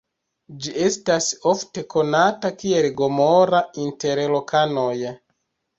[0.63, 4.99] Ĝi estas ofte konata kiel "Gomora" inter lokanoj.